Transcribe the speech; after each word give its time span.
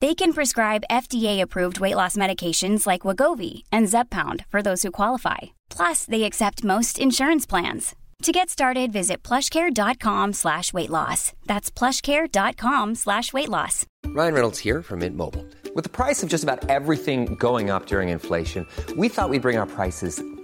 They 0.00 0.14
can 0.14 0.32
prescribe 0.32 0.84
FDA-approved 0.90 1.78
weight 1.78 1.96
loss 1.96 2.16
medications 2.16 2.86
like 2.86 3.02
Wegovy 3.02 3.64
and 3.70 3.86
Zepbound 3.86 4.46
for 4.48 4.62
those 4.62 4.82
who 4.82 4.90
qualify. 4.90 5.38
Plus, 5.68 6.06
they 6.06 6.22
accept 6.22 6.64
most 6.64 6.98
insurance 6.98 7.44
plans. 7.44 7.94
To 8.22 8.32
get 8.32 8.48
started, 8.48 8.92
visit 8.92 9.22
plushcare.com 9.22 10.32
slash 10.34 10.72
weight 10.72 10.90
loss. 10.90 11.32
That's 11.46 11.70
plushcare.com 11.70 12.94
slash 12.94 13.32
weight 13.32 13.48
loss. 13.48 13.86
Ryan 14.06 14.34
Reynolds 14.34 14.58
here 14.58 14.82
from 14.82 15.00
Mint 15.00 15.16
Mobile. 15.16 15.44
With 15.74 15.84
the 15.84 15.90
price 15.90 16.22
of 16.22 16.28
just 16.28 16.44
about 16.44 16.68
everything 16.68 17.34
going 17.36 17.70
up 17.70 17.86
during 17.86 18.08
inflation, 18.08 18.66
we 18.96 19.08
thought 19.08 19.30
we'd 19.30 19.42
bring 19.42 19.56
our 19.58 19.66
prices 19.66 20.22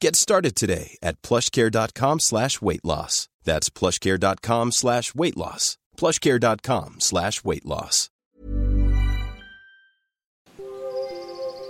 Get 0.00 0.14
started 0.14 0.54
today 0.54 0.96
at 1.02 1.20
plushcare.com 1.22 2.20
slash 2.20 2.62
weight 2.62 2.84
loss. 2.84 3.28
That's 3.44 3.68
plushcare.com 3.68 4.72
slash 4.72 5.14
weight 5.14 5.36
loss. 5.36 5.76
plushcare.com 5.96 7.00
slash 7.00 7.42
weight 7.44 7.66
loss. 7.66 8.08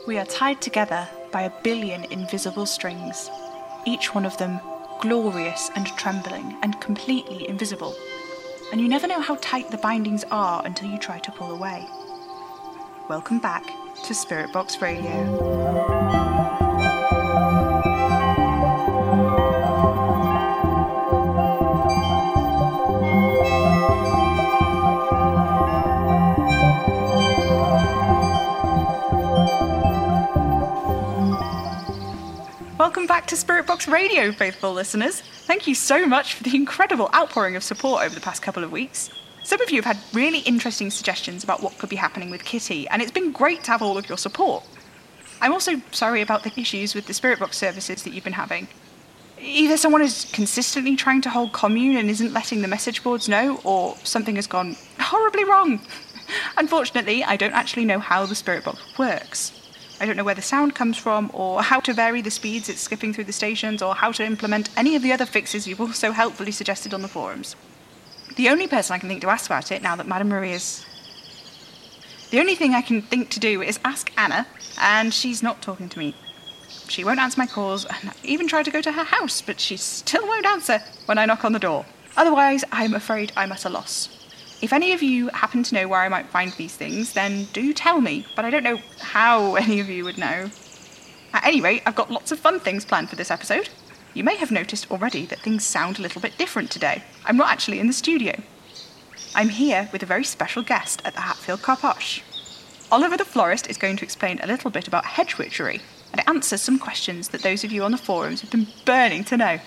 We 0.07 0.19
are 0.19 0.27
tied 0.27 0.61
together 0.63 1.09
by 1.33 1.43
a 1.43 1.53
billion 1.63 2.05
invisible 2.05 2.67
strings, 2.67 3.31
each 3.87 4.15
one 4.15 4.25
of 4.25 4.37
them 4.39 4.61
glorious 5.01 5.71
and 5.77 5.87
trembling 5.87 6.57
and 6.63 6.81
completely 6.81 7.49
invisible. 7.49 7.95
And 8.73 8.81
you 8.81 8.89
never 8.89 9.07
know 9.07 9.21
how 9.21 9.37
tight 9.41 9.71
the 9.71 9.79
bindings 9.79 10.25
are 10.31 10.65
until 10.67 10.91
you 10.91 10.99
try 10.99 11.19
to 11.19 11.33
pull 11.33 11.53
away. 11.53 11.87
Welcome 13.09 13.39
back 13.39 13.65
to 14.05 14.15
Spirit 14.15 14.53
Box 14.53 14.83
Radio. 14.83 15.98
Welcome 32.99 33.15
back 33.15 33.29
to 33.29 33.37
Spirit 33.37 33.65
Box 33.65 33.87
Radio, 33.87 34.33
faithful 34.33 34.73
listeners. 34.73 35.21
Thank 35.21 35.69
you 35.69 35.77
so 35.77 36.05
much 36.05 36.35
for 36.35 36.43
the 36.43 36.57
incredible 36.57 37.09
outpouring 37.15 37.55
of 37.55 37.63
support 37.63 38.03
over 38.05 38.13
the 38.13 38.21
past 38.21 38.43
couple 38.43 38.65
of 38.65 38.73
weeks. 38.73 39.09
Some 39.45 39.61
of 39.61 39.71
you 39.71 39.81
have 39.81 39.97
had 39.97 39.99
really 40.13 40.41
interesting 40.41 40.91
suggestions 40.91 41.45
about 41.45 41.63
what 41.63 41.79
could 41.79 41.91
be 41.91 41.95
happening 41.95 42.29
with 42.29 42.43
Kitty, 42.43 42.89
and 42.89 43.01
it's 43.01 43.13
been 43.13 43.31
great 43.31 43.63
to 43.63 43.71
have 43.71 43.83
all 43.83 43.97
of 43.97 44.09
your 44.09 44.19
support. 44.19 44.65
I'm 45.41 45.53
also 45.53 45.81
sorry 45.93 46.23
about 46.23 46.43
the 46.43 46.53
issues 46.61 46.97
with 46.97 47.07
the 47.07 47.15
Spirit 47.15 47.39
Box 47.39 47.57
services 47.57 48.03
that 48.03 48.13
you've 48.13 48.25
been 48.25 48.33
having. 48.33 48.67
Either 49.41 49.77
someone 49.77 50.03
is 50.03 50.29
consistently 50.33 50.97
trying 50.97 51.21
to 51.21 51.31
hold 51.31 51.53
commune 51.53 51.99
and 51.99 52.11
isn't 52.11 52.33
letting 52.33 52.63
the 52.63 52.69
message 52.69 53.05
boards 53.05 53.29
know, 53.29 53.61
or 53.63 53.95
something 54.03 54.35
has 54.35 54.49
gone 54.49 54.77
horribly 54.99 55.45
wrong. 55.45 55.81
Unfortunately, 56.57 57.23
I 57.23 57.37
don't 57.37 57.55
actually 57.55 57.85
know 57.85 58.01
how 58.01 58.27
the 58.27 58.35
Spirit 58.35 58.65
Box 58.65 58.81
works. 58.99 59.58
I 60.01 60.07
don't 60.07 60.17
know 60.17 60.25
where 60.25 60.35
the 60.35 60.43
sound 60.43 60.75
comes 60.75 60.97
from, 60.97 61.31
or 61.35 61.63
how 61.63 61.81
to 61.81 61.93
vary 61.93 62.21
the 62.21 62.31
speeds 62.31 62.69
it's 62.69 62.81
skipping 62.81 63.13
through 63.13 63.25
the 63.25 63.33
stations, 63.33 63.83
or 63.83 63.97
how 63.97 64.13
to 64.13 64.25
implement 64.25 64.71
any 64.77 64.95
of 64.95 65.03
the 65.03 65.13
other 65.13 65.27
fixes 65.27 65.67
you've 65.67 65.81
also 65.81 66.13
helpfully 66.13 66.53
suggested 66.53 66.95
on 66.95 67.03
the 67.03 67.09
forums. 67.09 67.57
The 68.37 68.49
only 68.49 68.69
person 68.69 68.95
I 68.95 68.99
can 68.99 69.09
think 69.09 69.23
to 69.23 69.31
ask 69.31 69.47
about 69.47 69.73
it 69.73 69.83
now 69.83 69.97
that 69.97 70.07
Madame 70.07 70.29
Maria's. 70.29 70.87
The 72.31 72.39
only 72.39 72.55
thing 72.55 72.75
I 72.75 72.83
can 72.83 73.03
think 73.03 73.31
to 73.31 73.41
do 73.41 73.61
is 73.63 73.81
ask 73.85 74.13
Anna, 74.17 74.47
and 74.81 75.13
she's 75.13 75.43
not 75.43 75.63
talking 75.63 75.89
to 75.89 75.99
me. 75.99 76.15
She 76.89 77.03
won't 77.03 77.19
answer 77.19 77.41
my 77.41 77.47
calls, 77.47 77.85
and 77.85 78.11
I 78.11 78.13
even 78.23 78.47
tried 78.47 78.67
to 78.67 78.71
go 78.71 78.81
to 78.83 78.93
her 78.93 79.05
house, 79.05 79.43
but 79.43 79.59
she 79.59 79.77
still 79.77 80.27
won't 80.27 80.47
answer 80.47 80.81
when 81.07 81.19
I 81.19 81.27
knock 81.27 81.45
on 81.45 81.53
the 81.53 81.59
door. 81.59 81.85
Otherwise, 82.17 82.65
I'm 82.71 82.95
afraid 82.95 83.33
I'm 83.37 83.53
at 83.53 83.65
a 83.65 83.69
loss. 83.69 84.18
If 84.61 84.73
any 84.73 84.93
of 84.93 85.03
you 85.03 85.29
happen 85.29 85.63
to 85.63 85.75
know 85.75 85.87
where 85.87 86.01
I 86.01 86.09
might 86.09 86.27
find 86.27 86.53
these 86.53 86.75
things, 86.75 87.13
then 87.13 87.45
do 87.53 87.73
tell 87.73 88.01
me, 88.01 88.27
but 88.35 88.45
I 88.45 88.51
don't 88.51 88.65
know 88.65 88.81
how 89.01 89.55
any 89.57 89.81
of 89.81 89.89
you 89.89 90.05
would 90.05 90.19
know. 90.19 90.51
At 91.33 91.45
any 91.45 91.61
rate, 91.61 91.83
I've 91.87 91.95
got 91.95 92.11
lots 92.11 92.33
of 92.33 92.41
fun 92.41 92.59
things 92.59 92.85
planned 92.85 93.11
for 93.11 93.17
this 93.17 93.31
episode. 93.31 93.69
You 94.15 94.25
may 94.25 94.37
have 94.37 94.51
noticed 94.51 94.91
already 94.91 95.27
that 95.27 95.41
things 95.41 95.65
sound 95.65 95.99
a 95.99 96.03
little 96.03 96.21
bit 96.21 96.37
different 96.39 96.71
today. 96.71 97.05
I'm 97.25 97.37
not 97.37 97.51
actually 97.51 97.79
in 97.79 97.87
the 97.87 97.93
studio. 97.93 98.35
I'm 99.35 99.51
here 99.51 99.89
with 99.93 100.03
a 100.03 100.07
very 100.07 100.25
special 100.25 100.63
guest 100.63 101.03
at 101.05 101.15
the 101.15 101.21
Hatfield 101.21 101.61
Carposh. 101.61 102.23
Oliver 102.91 103.17
the 103.17 103.25
florist 103.25 103.69
is 103.69 103.77
going 103.77 103.97
to 103.99 104.05
explain 104.05 104.41
a 104.43 104.47
little 104.47 104.71
bit 104.71 104.89
about 104.89 105.05
hedge 105.05 105.37
witchery 105.39 105.83
and 106.13 106.27
answer 106.27 106.57
some 106.57 106.79
questions 106.79 107.29
that 107.29 107.43
those 107.43 107.63
of 107.63 107.71
you 107.71 107.85
on 107.85 107.93
the 107.93 107.99
forums 107.99 108.41
have 108.41 108.51
been 108.51 108.67
burning 108.87 109.23
to 109.25 109.37
know. 109.37 109.61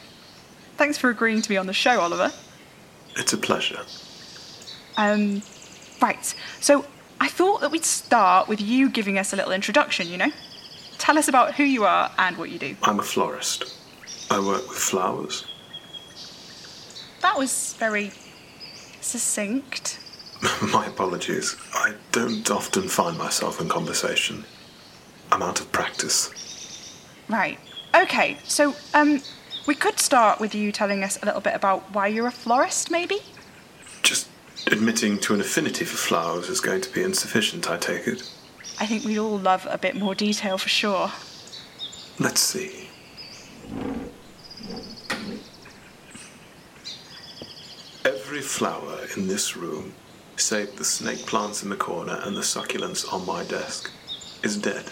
Thanks 0.76 0.98
for 0.98 1.10
agreeing 1.10 1.44
to 1.44 1.50
be 1.50 1.58
on 1.58 1.68
the 1.68 1.74
show, 1.74 2.00
Oliver. 2.00 2.32
It's 3.16 3.34
a 3.34 3.38
pleasure. 3.38 3.82
Um, 4.98 5.42
right. 6.02 6.34
So 6.60 6.86
I 7.20 7.28
thought 7.28 7.62
that 7.62 7.72
we'd 7.72 7.86
start 7.86 8.48
with 8.48 8.62
you 8.62 8.90
giving 8.90 9.18
us 9.18 9.34
a 9.34 9.36
little 9.36 9.52
introduction, 9.52 10.08
you 10.08 10.18
know? 10.18 10.32
Tell 10.98 11.18
us 11.18 11.28
about 11.28 11.56
who 11.56 11.64
you 11.64 11.84
are 11.84 12.12
and 12.18 12.38
what 12.38 12.50
you 12.50 12.60
do. 12.60 12.76
I'm 12.84 13.00
a 13.00 13.04
florist. 13.04 13.78
I 14.30 14.40
work 14.40 14.68
with 14.68 14.78
flowers. 14.78 15.46
That 17.22 17.38
was 17.38 17.76
very 17.78 18.12
succinct. 19.02 20.00
My 20.74 20.86
apologies. 20.88 21.56
I 21.74 21.94
don't 22.12 22.50
often 22.50 22.88
find 22.88 23.18
myself 23.18 23.62
in 23.62 23.70
conversation. 23.70 24.44
I'm 25.32 25.42
out 25.42 25.60
of 25.60 25.72
practice. 25.72 26.30
Right. 27.30 27.60
Okay, 27.94 28.38
so, 28.44 28.76
um, 28.94 29.22
we 29.68 29.76
could 29.76 30.00
start 30.00 30.40
with 30.40 30.56
you 30.56 30.72
telling 30.72 31.04
us 31.04 31.22
a 31.22 31.26
little 31.26 31.42
bit 31.42 31.54
about 31.56 31.94
why 31.94 32.08
you're 32.08 32.28
a 32.28 32.32
florist, 32.32 32.90
maybe? 32.90 33.20
Just 34.02 34.28
admitting 34.68 35.20
to 35.20 35.34
an 35.34 35.42
affinity 35.42 35.86
for 35.86 35.98
flowers 35.98 36.50
is 36.50 36.60
going 36.60 36.82
to 36.82 36.94
be 36.94 37.04
insufficient, 37.04 37.70
I 37.70 37.78
take 37.78 38.08
it. 38.08 38.24
I 38.80 38.86
think 38.86 39.06
we'd 39.06 39.18
all 39.18 39.38
love 39.38 39.68
a 39.70 39.78
bit 39.78 39.96
more 39.96 40.16
detail 40.16 40.58
for 40.58 40.70
sure. 40.70 41.12
Let's 42.20 42.42
see. 42.42 42.90
Every 48.04 48.42
flower 48.42 49.00
in 49.16 49.28
this 49.28 49.56
room, 49.56 49.94
save 50.36 50.78
the 50.78 50.84
snake 50.84 51.26
plants 51.26 51.64
in 51.64 51.70
the 51.70 51.76
corner 51.76 52.20
and 52.24 52.36
the 52.36 52.42
succulents 52.42 53.12
on 53.12 53.26
my 53.26 53.44
desk, 53.44 53.92
is 54.44 54.58
dead. 54.58 54.92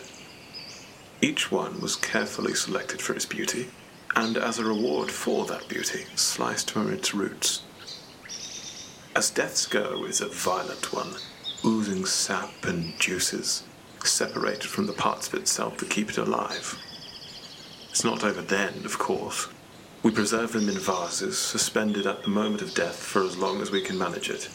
Each 1.21 1.51
one 1.51 1.81
was 1.81 1.95
carefully 1.95 2.53
selected 2.53 3.01
for 3.01 3.13
its 3.13 3.25
beauty, 3.25 3.67
and 4.15 4.37
as 4.37 4.59
a 4.59 4.65
reward 4.65 5.11
for 5.11 5.45
that 5.47 5.67
beauty, 5.67 6.05
sliced 6.15 6.71
from 6.71 6.91
its 6.91 7.13
roots. 7.13 7.63
As 9.15 9.31
death's 9.31 9.65
go 9.65 10.05
is 10.05 10.21
a 10.21 10.27
violent 10.27 10.93
one, 10.93 11.15
oozing 11.65 12.05
sap 12.05 12.63
and 12.63 12.97
juices, 12.99 13.63
separated 14.03 14.65
from 14.69 14.85
the 14.85 14.93
parts 14.93 15.27
of 15.27 15.33
itself 15.33 15.77
that 15.77 15.89
keep 15.89 16.11
it 16.11 16.17
alive. 16.17 16.77
It's 17.89 18.03
not 18.03 18.23
over 18.23 18.41
then, 18.41 18.85
of 18.85 18.99
course. 18.99 19.47
We 20.03 20.11
preserve 20.11 20.53
them 20.53 20.69
in 20.69 20.77
vases, 20.77 21.39
suspended 21.39 22.05
at 22.05 22.21
the 22.21 22.29
moment 22.29 22.61
of 22.61 22.75
death 22.75 22.97
for 22.97 23.23
as 23.23 23.35
long 23.35 23.61
as 23.61 23.71
we 23.71 23.81
can 23.81 23.97
manage 23.97 24.29
it. 24.29 24.47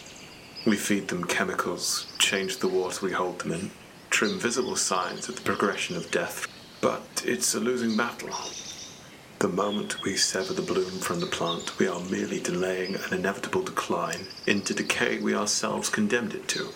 We 0.65 0.77
feed 0.77 1.09
them 1.09 1.25
chemicals, 1.25 2.07
change 2.19 2.59
the 2.59 2.69
water 2.69 3.05
we 3.05 3.13
hold 3.13 3.41
them 3.41 3.53
in, 3.53 3.71
trim 4.09 4.39
visible 4.39 4.77
signs 4.77 5.29
of 5.29 5.35
the 5.35 5.43
progression 5.43 5.97
of 5.97 6.11
death, 6.13 6.47
but 6.81 7.03
it's 7.27 7.55
a 7.55 7.61
losing 7.61 7.97
battle. 7.97 8.31
The 9.41 9.49
moment 9.49 10.03
we 10.03 10.17
sever 10.17 10.55
the 10.55 10.63
bloom 10.63 11.01
from 11.01 11.21
the 11.21 11.27
plant, 11.27 11.79
we 11.79 11.87
are 11.87 12.01
merely 12.01 12.41
delaying 12.41 12.95
an 12.95 13.13
inevitable 13.13 13.63
decline 13.63 14.27
into 14.47 14.73
decay 14.73 15.19
we 15.19 15.35
ourselves 15.35 15.91
condemned 15.91 16.35
it 16.35 16.49
to. 16.49 16.69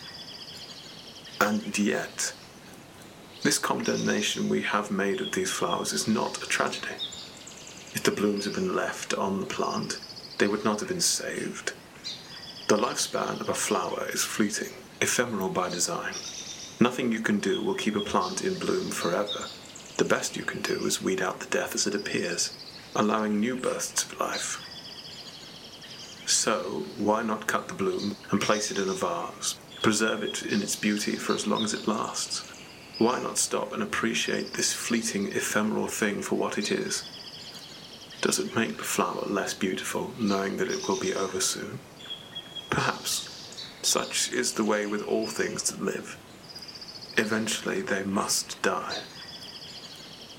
And 1.40 1.78
yet, 1.78 2.32
this 3.42 3.58
condemnation 3.58 4.48
we 4.48 4.62
have 4.62 4.90
made 4.90 5.20
of 5.20 5.32
these 5.32 5.50
flowers 5.50 5.92
is 5.92 6.08
not 6.08 6.42
a 6.42 6.46
tragedy. 6.46 6.96
If 7.94 8.02
the 8.02 8.10
blooms 8.10 8.44
had 8.44 8.54
been 8.54 8.74
left 8.74 9.14
on 9.14 9.40
the 9.40 9.46
plant, 9.46 9.98
they 10.38 10.48
would 10.48 10.64
not 10.64 10.80
have 10.80 10.88
been 10.88 11.00
saved. 11.00 11.72
The 12.68 12.76
lifespan 12.76 13.40
of 13.40 13.48
a 13.48 13.54
flower 13.54 14.06
is 14.12 14.24
fleeting, 14.24 14.72
ephemeral 15.00 15.48
by 15.48 15.70
design. 15.70 16.12
Nothing 16.80 17.12
you 17.12 17.20
can 17.20 17.38
do 17.38 17.62
will 17.62 17.74
keep 17.74 17.96
a 17.96 18.00
plant 18.00 18.44
in 18.44 18.58
bloom 18.58 18.90
forever. 18.90 19.46
The 19.98 20.04
best 20.04 20.36
you 20.36 20.44
can 20.44 20.62
do 20.62 20.86
is 20.86 21.02
weed 21.02 21.20
out 21.20 21.40
the 21.40 21.46
death 21.46 21.74
as 21.74 21.88
it 21.88 21.94
appears, 21.94 22.56
allowing 22.94 23.40
new 23.40 23.56
bursts 23.56 24.04
of 24.04 24.20
life. 24.20 24.62
So, 26.24 26.84
why 26.98 27.24
not 27.24 27.48
cut 27.48 27.66
the 27.66 27.74
bloom 27.74 28.16
and 28.30 28.40
place 28.40 28.70
it 28.70 28.78
in 28.78 28.88
a 28.88 28.92
vase? 28.92 29.56
Preserve 29.82 30.22
it 30.22 30.44
in 30.44 30.62
its 30.62 30.76
beauty 30.76 31.16
for 31.16 31.34
as 31.34 31.48
long 31.48 31.64
as 31.64 31.74
it 31.74 31.88
lasts. 31.88 32.48
Why 32.98 33.20
not 33.20 33.38
stop 33.38 33.72
and 33.72 33.82
appreciate 33.82 34.52
this 34.52 34.72
fleeting, 34.72 35.32
ephemeral 35.32 35.88
thing 35.88 36.22
for 36.22 36.36
what 36.36 36.58
it 36.58 36.70
is? 36.70 37.02
Does 38.20 38.38
it 38.38 38.54
make 38.54 38.76
the 38.76 38.84
flower 38.84 39.24
less 39.26 39.52
beautiful, 39.52 40.12
knowing 40.20 40.58
that 40.58 40.70
it 40.70 40.88
will 40.88 41.00
be 41.00 41.12
over 41.12 41.40
soon? 41.40 41.80
Perhaps. 42.70 43.64
Such 43.82 44.32
is 44.32 44.52
the 44.52 44.64
way 44.64 44.86
with 44.86 45.02
all 45.02 45.26
things 45.26 45.64
that 45.64 45.82
live. 45.82 46.16
Eventually 47.16 47.80
they 47.80 48.04
must 48.04 48.62
die. 48.62 48.96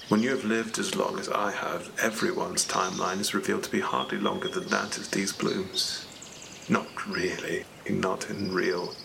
When 0.10 0.24
you 0.24 0.32
have 0.32 0.44
lived 0.44 0.80
as 0.80 0.96
long 0.96 1.20
as 1.20 1.30
I 1.30 1.52
have, 1.52 1.92
everyone's 2.02 2.68
timeline 2.68 3.20
is 3.20 3.36
revealed 3.36 3.64
to 3.66 3.72
be 3.72 3.80
hardly 3.80 4.18
longer 4.18 4.48
than 4.48 4.68
that 4.70 4.98
of 4.98 5.12
these 5.12 5.32
blooms. 5.32 6.08
Not 6.68 7.08
really, 7.08 7.66
not 7.88 8.28
in 8.28 8.52
real 8.52 8.96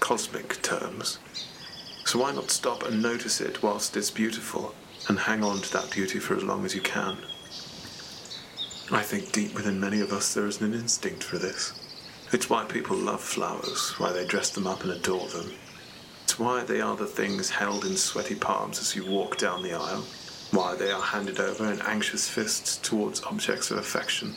cosmic 0.00 0.62
terms. 0.62 1.18
So 2.06 2.18
why 2.18 2.32
not 2.32 2.50
stop 2.50 2.82
and 2.82 3.02
notice 3.02 3.42
it 3.42 3.62
whilst 3.62 3.94
it's 3.94 4.10
beautiful, 4.10 4.74
and 5.06 5.18
hang 5.18 5.44
on 5.44 5.58
to 5.58 5.72
that 5.74 5.90
beauty 5.90 6.18
for 6.18 6.34
as 6.34 6.42
long 6.42 6.64
as 6.64 6.74
you 6.74 6.80
can? 6.80 7.18
I 8.90 9.02
think 9.02 9.32
deep 9.32 9.54
within 9.54 9.78
many 9.78 10.00
of 10.00 10.12
us 10.12 10.32
there 10.32 10.46
is 10.46 10.62
an 10.62 10.72
instinct 10.72 11.24
for 11.24 11.36
this. 11.36 11.74
It's 12.32 12.48
why 12.48 12.64
people 12.64 12.96
love 12.96 13.20
flowers, 13.20 13.92
why 13.98 14.12
they 14.12 14.26
dress 14.26 14.48
them 14.48 14.66
up 14.66 14.82
and 14.82 14.92
adore 14.92 15.28
them. 15.28 15.52
It's 16.22 16.38
why 16.38 16.64
they 16.64 16.80
are 16.80 16.96
the 16.96 17.04
things 17.04 17.50
held 17.50 17.84
in 17.84 17.96
sweaty 17.96 18.34
palms 18.34 18.78
as 18.80 18.96
you 18.96 19.04
walk 19.04 19.36
down 19.36 19.62
the 19.62 19.74
aisle, 19.74 20.06
why 20.54 20.76
they 20.76 20.90
are 20.92 21.02
handed 21.02 21.40
over 21.40 21.70
in 21.72 21.82
anxious 21.82 22.28
fists 22.28 22.76
towards 22.76 23.22
objects 23.24 23.70
of 23.72 23.78
affection. 23.78 24.36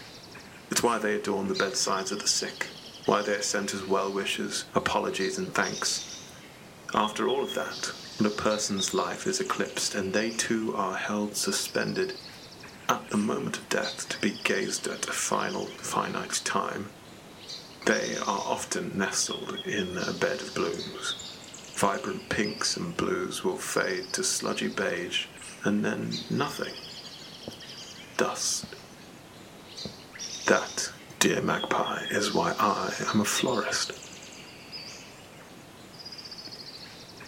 It's 0.72 0.82
why 0.82 0.98
they 0.98 1.16
adorn 1.16 1.48
the 1.48 1.54
bedsides 1.54 2.12
of 2.12 2.20
the 2.20 2.28
sick, 2.28 2.68
why 3.06 3.22
they 3.22 3.36
are 3.36 3.42
sent 3.42 3.74
as 3.74 3.86
well 3.86 4.12
wishes, 4.12 4.66
apologies, 4.74 5.38
and 5.38 5.54
thanks. 5.54 6.24
After 6.94 7.28
all 7.28 7.44
of 7.44 7.54
that, 7.54 7.92
when 8.18 8.32
a 8.32 8.36
person's 8.36 8.94
life 8.96 9.28
is 9.28 9.40
eclipsed 9.40 9.94
and 9.94 10.12
they 10.12 10.32
too 10.32 10.74
are 10.76 10.96
held 10.96 11.36
suspended 11.36 12.14
at 12.90 13.10
the 13.12 13.18
moment 13.18 13.58
of 13.58 13.70
death 13.70 14.10
to 14.10 14.20
be 14.20 14.40
gazed 14.44 14.88
at 14.88 15.08
a 15.08 15.14
final, 15.14 15.66
finite 15.66 16.42
time, 16.44 16.90
they 17.86 18.18
are 18.26 18.44
often 18.46 18.98
nestled 18.98 19.56
in 19.66 19.98
a 19.98 20.14
bed 20.14 20.42
of 20.42 20.56
blooms. 20.56 21.38
Vibrant 21.76 22.28
pinks 22.30 22.76
and 22.76 22.98
blues 22.98 23.44
will 23.44 23.58
fade 23.58 24.12
to 24.14 24.24
sludgy 24.24 24.68
beige, 24.68 25.28
and 25.68 25.84
then 25.84 26.12
nothing. 26.30 26.74
Dust. 28.16 28.66
That, 30.46 30.92
dear 31.20 31.42
magpie, 31.42 32.06
is 32.10 32.34
why 32.34 32.56
I 32.58 32.94
am 33.14 33.22
a 33.22 33.26
florist. 33.26 33.92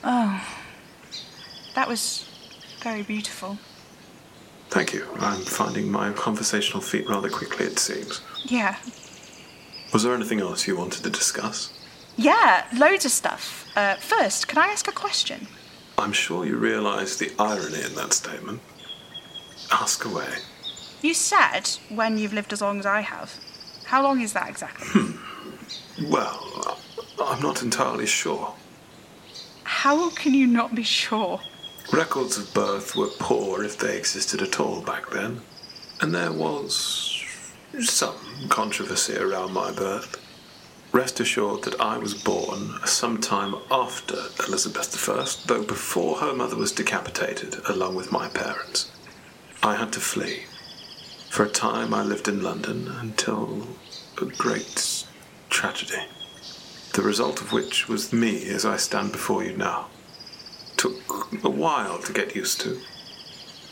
Oh, 0.03 0.41
that 1.75 1.88
was 1.88 2.25
very 2.81 3.03
beautiful. 3.03 3.58
Thank 4.69 4.93
you. 4.93 5.05
I'm 5.19 5.41
finding 5.41 5.91
my 5.91 6.12
conversational 6.13 6.81
feet 6.81 7.10
rather 7.10 7.29
quickly, 7.29 7.65
it 7.65 7.77
seems. 7.77 8.22
Yeah. 8.46 8.77
Was 9.91 10.03
there 10.03 10.13
anything 10.13 10.39
else 10.39 10.65
you 10.67 10.77
wanted 10.77 11.03
to 11.03 11.10
discuss? 11.10 11.74
Yeah, 12.15 12.65
loads 12.77 13.05
of 13.05 13.12
stuff. 13.12 13.69
Uh, 13.75 13.96
first, 13.96 14.48
can 14.48 14.60
I 14.60 14.67
ask 14.67 14.88
a 14.88 14.91
question? 14.91 15.48
I'm 16.00 16.13
sure 16.13 16.46
you 16.46 16.56
realise 16.56 17.18
the 17.18 17.32
irony 17.38 17.82
in 17.84 17.94
that 17.96 18.13
statement. 18.13 18.62
Ask 19.70 20.06
away. 20.06 20.29
You 21.01 21.13
said 21.13 21.70
when 21.89 22.18
you've 22.18 22.34
lived 22.34 22.53
as 22.53 22.62
long 22.62 22.79
as 22.79 22.86
I 22.86 23.01
have. 23.01 23.38
How 23.84 24.01
long 24.01 24.22
is 24.22 24.32
that 24.34 24.50
exactly? 24.50 24.88
Hmm. 24.88 26.10
Well, 26.10 26.79
I'm 27.22 27.41
not 27.41 27.62
entirely 27.62 28.06
sure. 28.06 28.53
How 29.63 30.10
can 30.12 30.34
you 30.34 30.48
not 30.48 30.74
be 30.74 30.84
sure? 30.84 31.41
Records 31.91 32.38
of 32.38 32.53
birth 32.53 32.96
were 32.96 33.10
poor 33.20 33.63
if 33.63 33.77
they 33.77 33.98
existed 33.98 34.41
at 34.41 34.60
all 34.60 34.82
back 34.82 35.10
then, 35.10 35.41
and 36.01 36.13
there 36.15 36.32
was 36.32 37.24
some 37.82 38.15
controversy 38.48 39.18
around 39.18 39.51
my 39.51 39.72
birth. 39.72 40.15
Rest 40.91 41.19
assured 41.19 41.63
that 41.63 41.79
I 41.79 42.00
was 42.00 42.15
born 42.15 42.79
sometime 42.84 43.55
after 43.69 44.17
Elizabeth 44.48 45.08
I, 45.08 45.25
though 45.46 45.63
before 45.63 46.17
her 46.17 46.34
mother 46.34 46.55
was 46.55 46.72
decapitated, 46.72 47.58
along 47.69 47.93
with 47.93 48.12
my 48.12 48.27
parents. 48.29 48.91
I 49.62 49.75
had 49.75 49.93
to 49.93 50.00
flee. 50.00 50.46
For 51.29 51.43
a 51.43 51.50
time, 51.50 51.93
I 51.93 52.01
lived 52.01 52.27
in 52.27 52.41
London 52.41 52.88
until 52.88 53.67
a 54.19 54.25
great 54.25 55.05
tragedy, 55.51 56.08
the 56.93 57.03
result 57.03 57.39
of 57.39 57.51
which 57.51 57.88
was 57.88 58.12
me 58.12 58.50
as 58.50 58.65
I 58.65 58.77
stand 58.77 59.12
before 59.12 59.43
you 59.43 59.55
now. 59.55 59.89
Took 60.75 61.29
a 61.43 61.50
while 61.51 62.00
to 62.00 62.13
get 62.13 62.36
used 62.36 62.62
to. 62.62 62.79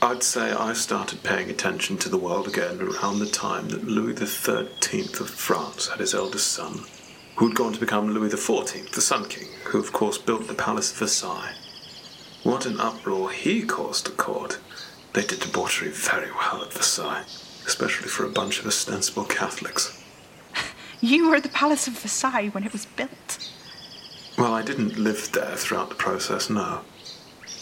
I'd 0.03 0.21
say 0.21 0.51
I 0.51 0.73
started 0.73 1.23
paying 1.23 1.49
attention 1.49 1.97
to 1.97 2.09
the 2.09 2.17
world 2.17 2.47
again 2.47 2.79
around 2.79 3.17
the 3.17 3.25
time 3.25 3.69
that 3.69 3.87
Louis 3.87 4.15
XIII 4.15 5.01
of 5.19 5.29
France 5.31 5.87
had 5.87 5.99
his 5.99 6.13
eldest 6.13 6.51
son, 6.53 6.85
who'd 7.37 7.55
gone 7.55 7.71
to 7.73 7.79
become 7.79 8.09
Louis 8.13 8.29
XIV, 8.29 8.91
the 8.91 9.01
Sun 9.01 9.25
King, 9.29 9.47
who 9.65 9.79
of 9.79 9.93
course 9.93 10.17
built 10.17 10.47
the 10.47 10.53
Palace 10.53 10.91
of 10.91 10.97
Versailles. 10.97 11.53
What 12.43 12.65
an 12.65 12.79
uproar 12.79 13.31
he 13.31 13.61
caused 13.63 14.07
at 14.07 14.17
court. 14.17 14.59
They 15.13 15.23
did 15.23 15.39
debauchery 15.39 15.89
very 15.89 16.31
well 16.31 16.63
at 16.63 16.73
Versailles. 16.73 17.25
especially 17.67 18.07
for 18.07 18.23
a 18.25 18.29
bunch 18.29 18.59
of 18.59 18.65
ostensible 18.65 19.25
Catholics. 19.25 19.93
You 20.99 21.29
were 21.29 21.35
at 21.35 21.43
the 21.43 21.49
Palace 21.49 21.87
of 21.87 21.93
Versailles 21.99 22.49
when 22.49 22.63
it 22.63 22.71
was 22.73 22.87
built. 22.87 23.51
Well, 24.35 24.53
I 24.53 24.63
didn't 24.63 24.97
live 24.97 25.31
there 25.31 25.55
throughout 25.55 25.89
the 25.89 25.95
process, 25.95 26.49
no. 26.49 26.81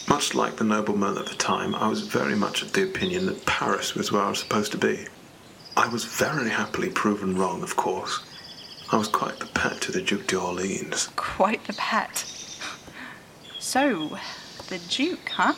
Much 0.08 0.34
like 0.34 0.56
the 0.56 0.64
nobleman 0.64 1.18
at 1.18 1.26
the 1.26 1.36
time, 1.36 1.76
I 1.76 1.90
was 1.90 2.02
very 2.08 2.36
much 2.36 2.62
of 2.62 2.72
the 2.72 2.84
opinion 2.84 3.26
that 3.26 3.46
Paris 3.46 3.94
was 3.94 4.10
where 4.10 4.22
I 4.22 4.30
was 4.30 4.40
supposed 4.40 4.72
to 4.72 4.78
be. 4.78 5.08
I 5.76 5.90
was 5.90 6.06
very 6.06 6.50
happily 6.50 6.90
proven 6.90 7.36
wrong, 7.38 7.62
of 7.62 7.76
course. 7.76 8.22
I 8.92 8.98
was 8.98 9.08
quite 9.08 9.40
the 9.40 9.48
pet 9.48 9.82
to 9.82 9.92
the 9.92 10.02
Duke 10.02 10.28
d'Orleans. 10.28 11.08
Quite 11.16 11.64
the 11.66 11.74
pet. 11.74 12.20
So, 13.60 14.18
the 14.68 14.78
Duke, 14.90 15.30
huh? 15.30 15.54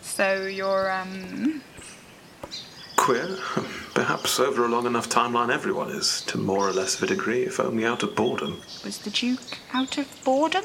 So 0.00 0.46
you're, 0.46 0.90
um. 0.92 1.62
Queer? 2.96 3.36
Perhaps 3.94 4.38
over 4.38 4.64
a 4.64 4.68
long 4.68 4.86
enough 4.86 5.08
timeline 5.08 5.50
everyone 5.50 5.90
is, 5.90 6.20
to 6.26 6.38
more 6.38 6.68
or 6.68 6.72
less 6.72 6.94
of 6.96 7.02
a 7.02 7.06
degree, 7.06 7.42
if 7.42 7.58
only 7.58 7.84
out 7.84 8.02
of 8.04 8.14
boredom. 8.14 8.60
Was 8.84 8.98
the 8.98 9.10
Duke 9.10 9.58
out 9.74 9.98
of 9.98 10.06
boredom? 10.24 10.64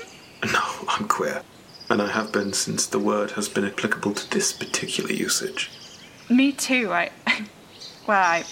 No, 0.54 0.62
I'm 0.88 1.08
queer. 1.08 1.42
And 1.90 2.02
I 2.02 2.12
have 2.12 2.32
been 2.32 2.54
since 2.54 2.86
the 2.86 3.00
word 3.00 3.32
has 3.32 3.50
been 3.50 3.66
applicable 3.66 4.14
to 4.14 4.30
this 4.30 4.54
particular 4.54 5.12
usage. 5.12 5.72
Me 6.30 6.52
too. 6.52 6.92
I. 6.94 7.10
Well, 8.08 8.24
I. 8.24 8.46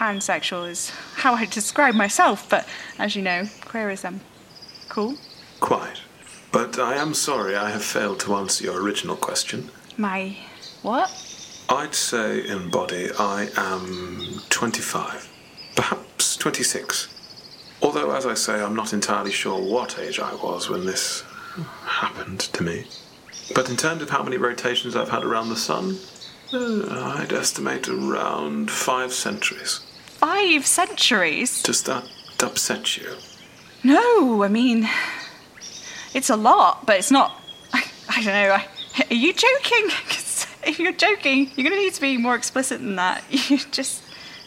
Pansexual 0.00 0.66
is 0.66 0.88
how 1.16 1.34
I 1.34 1.44
describe 1.44 1.94
myself, 1.94 2.48
but 2.48 2.66
as 2.98 3.14
you 3.14 3.20
know, 3.20 3.46
queer 3.66 3.90
is, 3.90 4.02
um. 4.02 4.22
cool. 4.88 5.16
Quite. 5.60 6.00
But 6.50 6.78
I 6.78 6.96
am 6.96 7.12
sorry 7.12 7.54
I 7.54 7.68
have 7.68 7.84
failed 7.84 8.18
to 8.20 8.34
answer 8.34 8.64
your 8.64 8.80
original 8.82 9.14
question. 9.14 9.70
My. 9.98 10.38
what? 10.80 11.10
I'd 11.68 11.94
say 11.94 12.48
in 12.48 12.70
body 12.70 13.10
I 13.18 13.50
am 13.58 14.40
25, 14.48 15.28
perhaps 15.76 16.34
26. 16.38 17.08
Although, 17.82 18.12
as 18.12 18.24
I 18.24 18.32
say, 18.32 18.54
I'm 18.54 18.74
not 18.74 18.94
entirely 18.94 19.32
sure 19.32 19.60
what 19.60 19.98
age 19.98 20.18
I 20.18 20.34
was 20.36 20.70
when 20.70 20.86
this 20.86 21.24
happened 21.84 22.40
to 22.40 22.62
me. 22.62 22.86
But 23.54 23.68
in 23.68 23.76
terms 23.76 24.00
of 24.00 24.08
how 24.08 24.22
many 24.22 24.38
rotations 24.38 24.96
I've 24.96 25.10
had 25.10 25.24
around 25.24 25.50
the 25.50 25.56
sun, 25.56 25.98
uh, 26.54 27.16
I'd 27.18 27.34
estimate 27.34 27.86
around 27.86 28.70
five 28.70 29.12
centuries. 29.12 29.80
Five 30.20 30.66
centuries? 30.66 31.62
Does 31.62 31.82
that 31.84 32.04
upset 32.42 32.96
you? 32.96 33.16
No, 33.82 34.42
I 34.42 34.48
mean. 34.48 34.88
It's 36.12 36.28
a 36.28 36.36
lot, 36.36 36.86
but 36.86 36.96
it's 36.98 37.10
not. 37.10 37.40
I, 37.72 37.82
I 38.08 38.14
don't 38.22 38.34
know. 38.34 38.52
I, 38.52 38.66
are 39.10 39.14
you 39.14 39.32
joking? 39.32 39.88
'Cause 40.08 40.46
if 40.66 40.78
you're 40.78 40.92
joking, 40.92 41.50
you're 41.54 41.64
going 41.68 41.76
to 41.80 41.84
need 41.84 41.94
to 41.94 42.00
be 42.00 42.18
more 42.18 42.34
explicit 42.34 42.80
than 42.80 42.96
that. 42.96 43.22
You're 43.50 43.58
just 43.70 44.02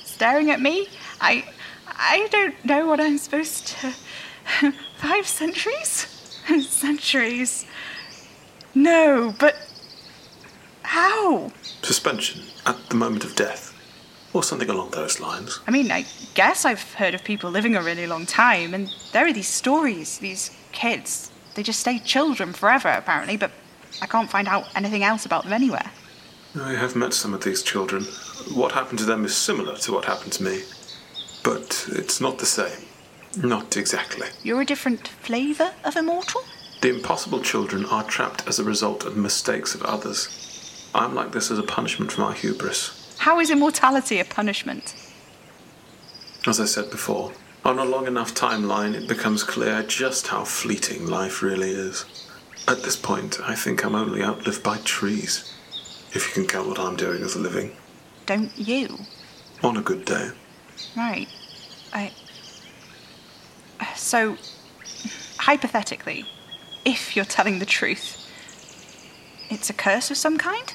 staring 0.06 0.52
at 0.52 0.62
me. 0.62 0.88
I. 1.20 1.44
I 1.88 2.28
don't 2.32 2.54
know 2.66 2.86
what 2.88 3.00
I'm 3.00 3.18
supposed 3.18 3.68
to. 3.68 3.94
Five 4.98 5.26
centuries? 5.28 6.08
centuries. 6.68 7.66
No, 8.76 9.34
but. 9.40 9.56
How? 10.84 11.52
Suspension 11.82 12.44
at 12.68 12.78
the 12.90 12.96
moment 12.96 13.24
of 13.24 13.36
death, 13.36 13.73
or 14.34 14.44
something 14.44 14.70
along 14.70 14.92
those 14.92 15.20
lines. 15.20 15.60
I 15.68 15.72
mean, 15.72 15.92
I 15.92 16.06
guess 16.34 16.66
I've 16.66 16.94
heard 16.96 17.14
of 17.14 17.24
people 17.24 17.50
living 17.52 17.76
a 17.76 17.84
really 17.84 18.08
long 18.08 18.26
time, 18.26 18.74
and 18.74 18.90
there 19.12 19.26
are 19.26 19.34
these 19.34 19.48
stories, 19.48 20.18
these 20.18 20.52
kids. 20.72 21.32
They 21.56 21.64
just 21.64 21.80
stay 21.80 22.00
children 22.00 22.54
forever, 22.54 22.90
apparently, 22.90 23.38
but 23.38 23.52
I 24.02 24.08
can't 24.08 24.30
find 24.30 24.48
out 24.48 24.66
anything 24.76 25.04
else 25.04 25.26
about 25.26 25.44
them 25.44 25.54
anywhere. 25.54 25.92
I 26.60 26.74
have 26.74 26.96
met 26.96 27.14
some 27.14 27.34
of 27.34 27.44
these 27.44 27.64
children. 27.64 28.04
What 28.54 28.74
happened 28.74 29.00
to 29.00 29.06
them 29.06 29.26
is 29.26 29.36
similar 29.36 29.78
to 29.78 29.92
what 29.92 30.06
happened 30.06 30.34
to 30.34 30.44
me, 30.44 30.64
but 31.44 31.88
it's 31.90 32.20
not 32.20 32.40
the 32.40 32.46
same. 32.46 32.88
Not 33.38 33.78
exactly. 33.78 34.28
You're 34.44 34.62
a 34.62 34.66
different 34.66 35.08
flavour 35.08 35.74
of 35.84 35.96
immortal? 35.96 36.42
The 36.82 36.90
impossible 36.90 37.42
children 37.42 37.86
are 37.86 38.04
trapped 38.04 38.48
as 38.48 38.60
a 38.60 38.64
result 38.64 39.06
of 39.06 39.18
mistakes 39.18 39.74
of 39.74 39.82
others. 39.84 40.90
I'm 40.94 41.16
like 41.16 41.32
this 41.32 41.50
as 41.50 41.58
a 41.58 41.64
punishment 41.64 42.12
for 42.12 42.22
my 42.22 42.34
hubris. 42.34 43.03
How 43.18 43.40
is 43.40 43.50
immortality 43.50 44.20
a 44.20 44.26
punishment? 44.26 44.96
As 46.46 46.60
I 46.60 46.66
said 46.66 46.92
before, 46.92 47.32
on 47.64 47.80
a 47.80 47.86
long 47.86 48.08
enough 48.08 48.36
timeline, 48.36 48.94
it 48.94 49.08
becomes 49.08 49.44
clear 49.44 49.84
just 49.84 50.28
how 50.28 50.44
fleeting 50.44 51.08
life 51.08 51.42
really 51.42 51.72
is. 51.72 52.06
At 52.68 52.84
this 52.84 52.96
point, 52.96 53.40
I 53.42 53.56
think 53.56 53.86
I'm 53.86 53.96
only 53.96 54.22
outlived 54.22 54.64
by 54.64 54.78
trees, 54.80 55.54
if 56.12 56.28
you 56.28 56.34
can 56.34 56.46
count 56.46 56.68
what 56.68 56.80
I'm 56.80 56.96
doing 56.96 57.24
as 57.24 57.36
a 57.36 57.40
living. 57.40 57.76
Don't 58.26 58.52
you? 58.58 58.98
On 59.64 59.78
a 59.78 59.82
good 59.82 60.06
day. 60.06 60.32
Right. 60.96 61.28
I. 61.94 62.12
So, 63.96 64.38
hypothetically, 65.38 66.26
if 66.86 67.16
you're 67.16 67.26
telling 67.26 67.60
the 67.60 67.66
truth, 67.66 68.18
it's 69.50 69.70
a 69.70 69.74
curse 69.74 70.12
of 70.12 70.18
some 70.18 70.38
kind? 70.38 70.74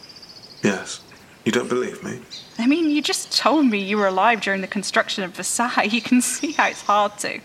Yes. 0.62 1.00
You 1.48 1.52
don't 1.52 1.70
believe 1.70 2.04
me? 2.04 2.20
I 2.58 2.66
mean, 2.66 2.90
you 2.90 3.00
just 3.00 3.34
told 3.34 3.64
me 3.64 3.78
you 3.78 3.96
were 3.96 4.06
alive 4.06 4.42
during 4.42 4.60
the 4.60 4.66
construction 4.66 5.24
of 5.24 5.30
Versailles. 5.30 5.88
You 5.90 6.02
can 6.02 6.20
see 6.20 6.52
how 6.52 6.68
it's 6.68 6.82
hard 6.82 7.16
to. 7.20 7.40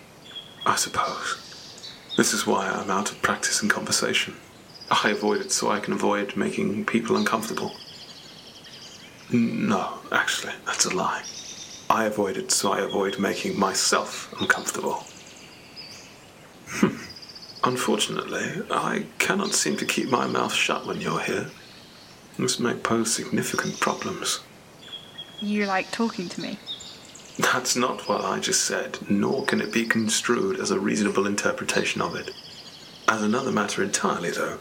I 0.66 0.76
suppose. 0.76 1.90
This 2.14 2.34
is 2.34 2.46
why 2.46 2.68
I'm 2.68 2.90
out 2.90 3.10
of 3.10 3.22
practice 3.22 3.62
in 3.62 3.70
conversation. 3.70 4.34
I 4.90 5.08
avoid 5.08 5.40
it 5.40 5.52
so 5.52 5.70
I 5.70 5.80
can 5.80 5.94
avoid 5.94 6.36
making 6.36 6.84
people 6.84 7.16
uncomfortable. 7.16 7.72
No, 9.32 10.00
actually, 10.12 10.52
that's 10.66 10.84
a 10.84 10.94
lie. 10.94 11.22
I 11.88 12.04
avoid 12.04 12.36
it 12.36 12.50
so 12.50 12.72
I 12.72 12.80
avoid 12.80 13.18
making 13.18 13.58
myself 13.58 14.34
uncomfortable. 14.38 15.02
Hmm. 16.66 16.96
Unfortunately, 17.64 18.64
I 18.70 19.06
cannot 19.16 19.54
seem 19.54 19.78
to 19.78 19.86
keep 19.86 20.10
my 20.10 20.26
mouth 20.26 20.52
shut 20.52 20.84
when 20.84 21.00
you're 21.00 21.20
here. 21.20 21.46
This 22.38 22.58
may 22.58 22.74
pose 22.74 23.14
significant 23.14 23.78
problems. 23.78 24.40
You 25.40 25.66
like 25.66 25.90
talking 25.90 26.28
to 26.30 26.40
me. 26.40 26.58
That's 27.38 27.76
not 27.76 28.08
what 28.08 28.24
I 28.24 28.38
just 28.38 28.64
said, 28.64 28.98
nor 29.08 29.44
can 29.44 29.60
it 29.60 29.72
be 29.72 29.86
construed 29.86 30.58
as 30.60 30.70
a 30.70 30.78
reasonable 30.78 31.26
interpretation 31.26 32.00
of 32.00 32.14
it. 32.14 32.30
As 33.08 33.22
another 33.22 33.50
matter 33.50 33.82
entirely, 33.82 34.30
though, 34.30 34.58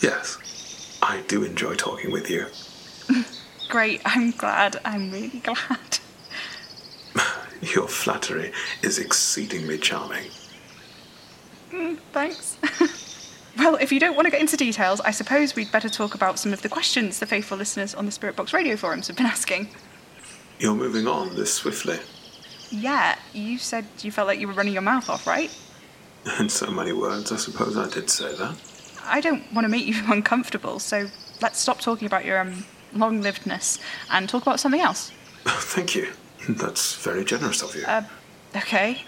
yes, 0.00 0.98
I 1.02 1.22
do 1.28 1.44
enjoy 1.44 1.74
talking 1.74 2.10
with 2.10 2.30
you. 2.30 2.46
Great, 3.68 4.00
I'm 4.04 4.30
glad. 4.30 4.80
I'm 4.84 5.10
really 5.10 5.40
glad. 5.40 5.98
Your 7.60 7.88
flattery 7.88 8.52
is 8.82 8.98
exceedingly 8.98 9.78
charming. 9.78 10.30
Mm, 11.70 11.98
thanks. 12.12 12.56
well, 13.58 13.76
if 13.76 13.90
you 13.90 13.98
don't 13.98 14.14
want 14.14 14.26
to 14.26 14.30
get 14.30 14.40
into 14.40 14.56
details, 14.56 15.00
I 15.00 15.10
suppose 15.10 15.56
we'd 15.56 15.72
better 15.72 15.88
talk 15.88 16.14
about 16.14 16.38
some 16.38 16.52
of 16.52 16.62
the 16.62 16.68
questions 16.68 17.18
the 17.18 17.26
faithful 17.26 17.58
listeners 17.58 17.94
on 17.94 18.06
the 18.06 18.12
Spirit 18.12 18.36
Box 18.36 18.52
radio 18.52 18.76
forums 18.76 19.08
have 19.08 19.16
been 19.16 19.26
asking. 19.26 19.68
You're 20.58 20.74
moving 20.74 21.06
on 21.06 21.34
this 21.34 21.52
swiftly. 21.52 21.98
Yeah, 22.70 23.16
you 23.32 23.58
said 23.58 23.86
you 24.00 24.12
felt 24.12 24.28
like 24.28 24.40
you 24.40 24.46
were 24.46 24.54
running 24.54 24.72
your 24.72 24.82
mouth 24.82 25.08
off, 25.08 25.26
right? 25.26 25.56
In 26.38 26.48
so 26.48 26.70
many 26.70 26.92
words, 26.92 27.32
I 27.32 27.36
suppose 27.36 27.76
I 27.76 27.88
did 27.88 28.10
say 28.10 28.34
that. 28.36 28.56
I 29.04 29.20
don't 29.20 29.50
want 29.52 29.64
to 29.64 29.68
make 29.68 29.86
you 29.86 29.94
uncomfortable, 30.12 30.78
so 30.78 31.08
let's 31.40 31.58
stop 31.58 31.80
talking 31.80 32.06
about 32.06 32.24
your 32.24 32.38
um, 32.38 32.64
long 32.92 33.22
livedness 33.22 33.80
and 34.10 34.28
talk 34.28 34.42
about 34.42 34.60
something 34.60 34.80
else. 34.80 35.10
Thank 35.44 35.94
you. 35.94 36.12
That's 36.48 36.94
very 36.96 37.24
generous 37.24 37.62
of 37.62 37.74
you. 37.74 37.84
Uh, 37.86 38.02
okay. 38.56 39.02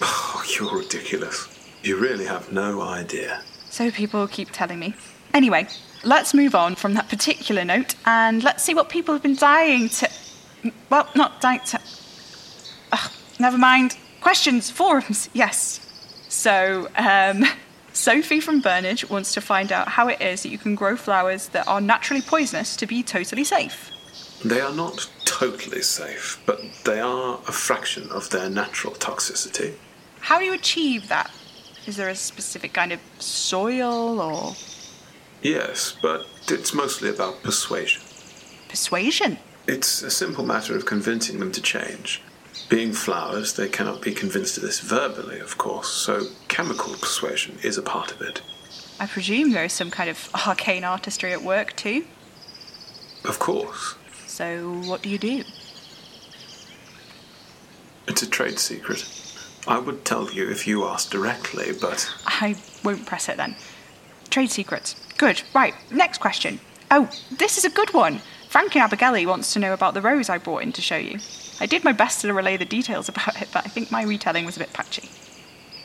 Oh, 0.00 0.44
you're 0.58 0.78
ridiculous. 0.78 1.48
You 1.82 1.96
really 1.96 2.24
have 2.24 2.52
no 2.52 2.80
idea. 2.80 3.42
So 3.76 3.90
people 3.90 4.26
keep 4.26 4.52
telling 4.52 4.78
me. 4.78 4.94
Anyway, 5.34 5.68
let's 6.02 6.32
move 6.32 6.54
on 6.54 6.76
from 6.76 6.94
that 6.94 7.10
particular 7.10 7.62
note 7.62 7.94
and 8.06 8.42
let's 8.42 8.62
see 8.62 8.72
what 8.72 8.88
people 8.88 9.12
have 9.12 9.22
been 9.22 9.36
dying 9.36 9.90
to. 9.90 10.08
Well, 10.88 11.06
not 11.14 11.42
dying 11.42 11.60
to. 11.66 11.80
Ugh, 12.92 13.10
never 13.38 13.58
mind. 13.58 13.98
Questions, 14.22 14.70
forums, 14.70 15.28
yes. 15.34 15.80
So, 16.30 16.88
um, 16.96 17.44
Sophie 17.92 18.40
from 18.40 18.62
Burnage 18.62 19.10
wants 19.10 19.34
to 19.34 19.42
find 19.42 19.70
out 19.70 19.88
how 19.88 20.08
it 20.08 20.22
is 20.22 20.42
that 20.44 20.48
you 20.48 20.56
can 20.56 20.74
grow 20.74 20.96
flowers 20.96 21.48
that 21.48 21.68
are 21.68 21.82
naturally 21.82 22.22
poisonous 22.22 22.76
to 22.76 22.86
be 22.86 23.02
totally 23.02 23.44
safe. 23.44 23.90
They 24.42 24.62
are 24.62 24.72
not 24.72 25.06
totally 25.26 25.82
safe, 25.82 26.42
but 26.46 26.62
they 26.86 26.98
are 26.98 27.40
a 27.46 27.52
fraction 27.52 28.08
of 28.08 28.30
their 28.30 28.48
natural 28.48 28.94
toxicity. 28.94 29.74
How 30.20 30.38
do 30.38 30.46
you 30.46 30.54
achieve 30.54 31.08
that? 31.08 31.30
Is 31.86 31.96
there 31.96 32.08
a 32.08 32.16
specific 32.16 32.72
kind 32.72 32.92
of 32.92 33.00
soil 33.18 34.20
or 34.20 34.54
Yes, 35.40 35.96
but 36.02 36.26
it's 36.48 36.74
mostly 36.74 37.08
about 37.08 37.42
persuasion. 37.42 38.02
persuasion? 38.68 39.38
It's 39.68 40.02
a 40.02 40.10
simple 40.10 40.44
matter 40.44 40.76
of 40.76 40.86
convincing 40.86 41.38
them 41.38 41.52
to 41.52 41.60
change. 41.60 42.22
Being 42.68 42.92
flowers, 42.92 43.54
they 43.54 43.68
cannot 43.68 44.02
be 44.02 44.12
convinced 44.12 44.56
of 44.56 44.64
this 44.64 44.80
verbally, 44.80 45.38
of 45.38 45.58
course, 45.58 45.88
so 45.88 46.26
chemical 46.48 46.94
persuasion 46.94 47.58
is 47.62 47.78
a 47.78 47.82
part 47.82 48.10
of 48.10 48.20
it. 48.20 48.42
I 48.98 49.06
presume 49.06 49.52
there 49.52 49.64
is 49.64 49.72
some 49.72 49.90
kind 49.90 50.10
of 50.10 50.28
arcane 50.46 50.82
artistry 50.82 51.32
at 51.32 51.42
work 51.42 51.76
too. 51.76 52.04
Of 53.24 53.38
course. 53.38 53.94
So, 54.26 54.82
what 54.86 55.02
do 55.02 55.08
you 55.08 55.18
do? 55.18 55.44
It's 58.08 58.22
a 58.22 58.28
trade 58.28 58.58
secret. 58.58 59.04
I 59.68 59.78
would 59.78 60.04
tell 60.04 60.30
you 60.30 60.48
if 60.50 60.66
you 60.66 60.84
asked 60.84 61.10
directly, 61.10 61.72
but 61.80 62.08
I 62.26 62.56
won't 62.84 63.06
press 63.06 63.28
it 63.28 63.36
then. 63.36 63.56
Trade 64.30 64.50
secrets. 64.50 64.94
Good. 65.18 65.42
Right, 65.54 65.74
next 65.90 66.18
question. 66.18 66.60
Oh, 66.90 67.10
this 67.36 67.58
is 67.58 67.64
a 67.64 67.70
good 67.70 67.92
one. 67.92 68.20
Frankie 68.48 68.78
Abigaili 68.78 69.26
wants 69.26 69.52
to 69.52 69.58
know 69.58 69.72
about 69.72 69.94
the 69.94 70.00
rose 70.00 70.28
I 70.28 70.38
brought 70.38 70.62
in 70.62 70.72
to 70.72 70.80
show 70.82 70.96
you. 70.96 71.18
I 71.60 71.66
did 71.66 71.84
my 71.84 71.92
best 71.92 72.20
to 72.20 72.32
relay 72.32 72.56
the 72.56 72.64
details 72.64 73.08
about 73.14 73.40
it, 73.42 73.48
but 73.52 73.64
I 73.66 73.68
think 73.68 73.90
my 73.90 74.02
retelling 74.04 74.44
was 74.46 74.56
a 74.56 74.60
bit 74.60 74.72
patchy. 74.72 75.08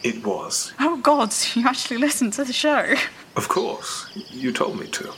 it 0.03 0.23
was. 0.25 0.73
Oh, 0.79 0.97
gods, 0.97 1.55
you 1.55 1.67
actually 1.67 1.97
listened 1.97 2.33
to 2.33 2.43
the 2.43 2.53
show. 2.53 2.93
Of 3.35 3.47
course, 3.47 4.09
you 4.29 4.51
told 4.51 4.79
me 4.79 4.87
to. 4.87 5.13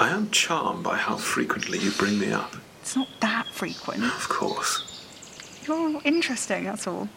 I 0.00 0.10
am 0.10 0.30
charmed 0.30 0.84
by 0.84 0.96
how 0.96 1.16
frequently 1.16 1.78
you 1.78 1.90
bring 1.92 2.18
me 2.18 2.32
up. 2.32 2.56
It's 2.80 2.96
not 2.96 3.08
that 3.20 3.46
frequent. 3.48 4.04
Of 4.04 4.28
course. 4.28 5.04
You're 5.66 6.00
interesting, 6.04 6.64
that's 6.64 6.86
all. 6.86 7.08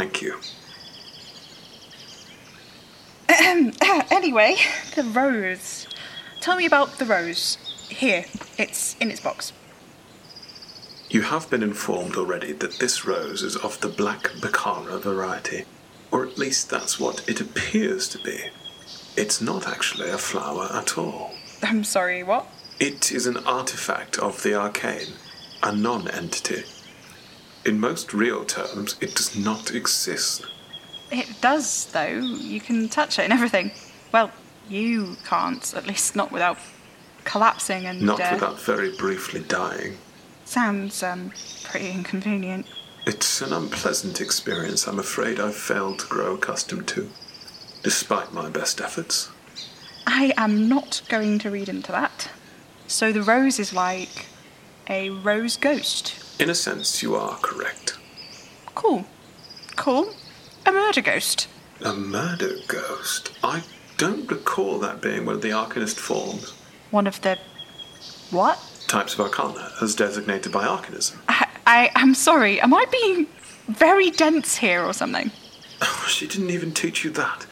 Thank 0.00 0.22
you. 0.22 0.40
anyway, 4.10 4.56
the 4.94 5.02
rose. 5.02 5.86
Tell 6.40 6.56
me 6.56 6.64
about 6.64 6.98
the 6.98 7.04
rose. 7.04 7.58
Here, 7.90 8.24
it's 8.56 8.96
in 8.96 9.10
its 9.10 9.20
box. 9.20 9.52
You 11.10 11.20
have 11.20 11.50
been 11.50 11.62
informed 11.62 12.16
already 12.16 12.52
that 12.52 12.78
this 12.78 13.04
rose 13.04 13.42
is 13.42 13.56
of 13.56 13.78
the 13.82 13.90
black 13.90 14.30
Baccara 14.40 14.98
variety, 14.98 15.66
or 16.10 16.24
at 16.26 16.38
least 16.38 16.70
that's 16.70 16.98
what 16.98 17.28
it 17.28 17.42
appears 17.42 18.08
to 18.08 18.18
be. 18.22 18.38
It's 19.18 19.42
not 19.42 19.68
actually 19.68 20.08
a 20.08 20.16
flower 20.16 20.70
at 20.72 20.96
all. 20.96 21.32
I'm 21.62 21.84
sorry, 21.84 22.22
what? 22.22 22.46
It 22.78 23.12
is 23.12 23.26
an 23.26 23.36
artifact 23.44 24.18
of 24.18 24.42
the 24.42 24.54
arcane, 24.54 25.12
a 25.62 25.76
non 25.76 26.08
entity. 26.08 26.64
In 27.64 27.78
most 27.78 28.14
real 28.14 28.44
terms, 28.44 28.96
it 29.00 29.14
does 29.14 29.36
not 29.36 29.74
exist. 29.74 30.46
It 31.10 31.40
does, 31.40 31.86
though. 31.86 32.18
You 32.18 32.60
can 32.60 32.88
touch 32.88 33.18
it 33.18 33.22
and 33.22 33.32
everything. 33.32 33.72
Well, 34.12 34.30
you 34.68 35.16
can't, 35.26 35.74
at 35.74 35.86
least 35.86 36.16
not 36.16 36.32
without 36.32 36.58
collapsing 37.24 37.86
and. 37.86 38.00
Not 38.00 38.20
uh, 38.20 38.30
without 38.32 38.60
very 38.60 38.96
briefly 38.96 39.40
dying. 39.40 39.98
Sounds, 40.44 41.02
um, 41.02 41.32
pretty 41.64 41.90
inconvenient. 41.90 42.66
It's 43.06 43.40
an 43.40 43.52
unpleasant 43.52 44.20
experience 44.20 44.86
I'm 44.86 44.98
afraid 44.98 45.40
I've 45.40 45.56
failed 45.56 46.00
to 46.00 46.06
grow 46.06 46.34
accustomed 46.34 46.86
to, 46.88 47.10
despite 47.82 48.32
my 48.32 48.50
best 48.50 48.80
efforts. 48.80 49.30
I 50.06 50.32
am 50.36 50.68
not 50.68 51.02
going 51.08 51.38
to 51.40 51.50
read 51.50 51.68
into 51.68 51.92
that. 51.92 52.30
So 52.86 53.12
the 53.12 53.22
rose 53.22 53.58
is 53.58 53.72
like 53.72 54.26
a 54.88 55.10
rose 55.10 55.56
ghost. 55.56 56.19
In 56.40 56.48
a 56.48 56.54
sense, 56.54 57.02
you 57.02 57.14
are 57.16 57.36
correct. 57.42 57.98
Cool. 58.74 59.04
Cool. 59.76 60.14
A 60.64 60.72
murder 60.72 61.02
ghost. 61.02 61.48
A 61.84 61.92
murder 61.92 62.54
ghost? 62.66 63.30
I 63.44 63.62
don't 63.98 64.30
recall 64.30 64.78
that 64.78 65.02
being 65.02 65.26
one 65.26 65.34
of 65.34 65.42
the 65.42 65.50
Arcanist 65.50 65.98
forms. 65.98 66.54
One 66.90 67.06
of 67.06 67.20
the. 67.20 67.38
What? 68.30 68.58
Types 68.88 69.12
of 69.12 69.20
Arcana, 69.20 69.70
as 69.82 69.94
designated 69.94 70.50
by 70.50 70.66
Arcanism. 70.66 71.18
I, 71.28 71.46
I 71.66 71.90
am 71.94 72.14
sorry. 72.14 72.58
Am 72.58 72.72
I 72.72 72.86
being 72.90 73.26
very 73.68 74.10
dense 74.10 74.56
here 74.56 74.82
or 74.82 74.94
something? 74.94 75.30
Oh, 75.82 76.06
she 76.10 76.26
didn't 76.26 76.50
even 76.50 76.72
teach 76.72 77.04
you 77.04 77.10
that. 77.12 77.46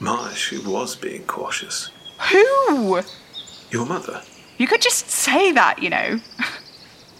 My, 0.00 0.32
she 0.34 0.58
was 0.58 0.96
being 0.96 1.22
cautious. 1.26 1.90
Who? 2.32 3.02
Your 3.70 3.86
mother? 3.86 4.20
You 4.56 4.66
could 4.66 4.82
just 4.82 5.08
say 5.10 5.52
that, 5.52 5.80
you 5.80 5.90
know. 5.90 6.18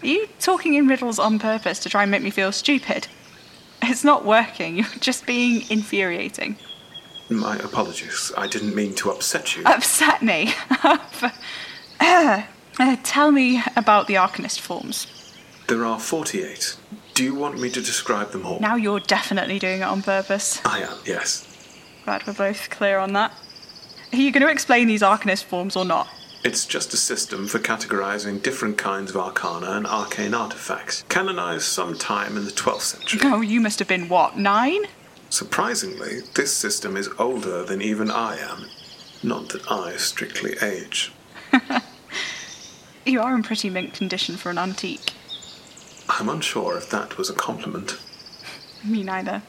Are 0.01 0.07
you 0.07 0.27
talking 0.39 0.75
in 0.75 0.87
riddles 0.87 1.19
on 1.19 1.39
purpose 1.39 1.79
to 1.79 1.89
try 1.89 2.03
and 2.03 2.11
make 2.11 2.21
me 2.21 2.29
feel 2.29 2.51
stupid? 2.51 3.07
It's 3.81 4.03
not 4.03 4.25
working. 4.25 4.77
You're 4.77 4.85
just 4.99 5.25
being 5.25 5.69
infuriating. 5.69 6.57
My 7.29 7.57
apologies. 7.57 8.31
I 8.37 8.47
didn't 8.47 8.75
mean 8.75 8.95
to 8.95 9.11
upset 9.11 9.55
you. 9.55 9.63
Upset 9.65 10.21
me. 10.21 10.53
uh, 11.99 12.43
tell 13.03 13.31
me 13.31 13.61
about 13.75 14.07
the 14.07 14.15
Arcanist 14.15 14.59
forms. 14.59 15.07
There 15.67 15.85
are 15.85 15.99
48. 15.99 16.77
Do 17.13 17.23
you 17.23 17.35
want 17.35 17.59
me 17.59 17.69
to 17.69 17.81
describe 17.81 18.31
them 18.31 18.45
all? 18.45 18.59
Now 18.59 18.75
you're 18.75 19.01
definitely 19.01 19.59
doing 19.59 19.81
it 19.81 19.83
on 19.83 20.01
purpose. 20.01 20.61
I 20.65 20.79
am, 20.79 20.97
yes. 21.05 21.45
Glad 22.05 22.25
we're 22.25 22.33
both 22.33 22.69
clear 22.69 22.97
on 22.97 23.13
that. 23.13 23.33
Are 24.11 24.17
you 24.17 24.31
going 24.31 24.41
to 24.41 24.51
explain 24.51 24.87
these 24.87 25.01
Arcanist 25.01 25.43
forms 25.43 25.75
or 25.75 25.85
not? 25.85 26.07
It's 26.43 26.65
just 26.65 26.93
a 26.93 26.97
system 26.97 27.47
for 27.47 27.59
categorizing 27.59 28.41
different 28.41 28.77
kinds 28.77 29.11
of 29.11 29.17
arcana 29.17 29.71
and 29.71 29.85
arcane 29.85 30.33
artifacts, 30.33 31.03
canonized 31.09 31.63
sometime 31.63 32.37
in 32.37 32.45
the 32.45 32.51
12th 32.51 32.81
century. 32.81 33.19
Oh, 33.23 33.41
you 33.41 33.59
must 33.59 33.79
have 33.79 33.87
been 33.87 34.07
what, 34.07 34.37
nine? 34.37 34.83
Surprisingly, 35.29 36.21
this 36.35 36.55
system 36.55 36.95
is 36.95 37.09
older 37.19 37.63
than 37.63 37.81
even 37.81 38.09
I 38.09 38.37
am. 38.37 38.65
Not 39.21 39.49
that 39.49 39.69
I 39.69 39.97
strictly 39.97 40.55
age. 40.61 41.11
You 43.09 43.21
are 43.21 43.33
in 43.33 43.41
pretty 43.41 43.71
mint 43.71 43.93
condition 43.93 44.37
for 44.37 44.51
an 44.51 44.59
antique. 44.59 45.13
I'm 46.09 46.29
unsure 46.29 46.77
if 46.77 46.91
that 46.91 47.17
was 47.17 47.27
a 47.27 47.33
compliment. 47.33 47.99
Me 48.83 49.01
neither. 49.01 49.41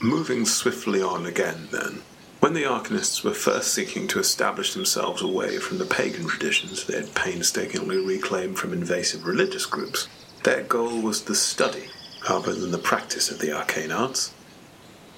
Moving 0.00 0.44
swiftly 0.44 1.02
on 1.02 1.26
again, 1.26 1.66
then. 1.72 2.02
When 2.46 2.54
the 2.54 2.62
Arcanists 2.62 3.24
were 3.24 3.34
first 3.34 3.74
seeking 3.74 4.06
to 4.06 4.20
establish 4.20 4.72
themselves 4.72 5.20
away 5.20 5.58
from 5.58 5.78
the 5.78 5.84
pagan 5.84 6.28
traditions 6.28 6.84
they 6.84 6.94
had 6.94 7.12
painstakingly 7.12 7.96
reclaimed 7.96 8.56
from 8.56 8.72
invasive 8.72 9.26
religious 9.26 9.66
groups, 9.66 10.06
their 10.44 10.62
goal 10.62 11.02
was 11.02 11.24
the 11.24 11.34
study, 11.34 11.88
rather 12.30 12.54
than 12.54 12.70
the 12.70 12.78
practice 12.78 13.32
of 13.32 13.40
the 13.40 13.50
arcane 13.50 13.90
arts. 13.90 14.32